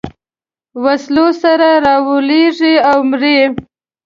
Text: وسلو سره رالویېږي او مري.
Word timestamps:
وسلو 0.83 1.27
سره 1.41 1.67
رالویېږي 1.85 2.73
او 2.89 2.97
مري. 3.09 3.37